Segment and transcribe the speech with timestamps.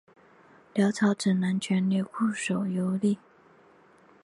[0.73, 3.15] 辽朝只能全力固守幽蓟。